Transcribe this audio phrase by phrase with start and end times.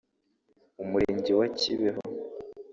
[0.83, 2.01] umurenge wa Kibeho